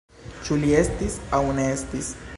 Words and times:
Ĉu 0.47 0.57
li 0.63 0.73
estis 0.79 1.19
aŭ 1.41 1.43
ne 1.59 1.71
estis? 1.79 2.15